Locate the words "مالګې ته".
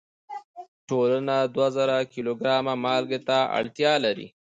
2.83-3.37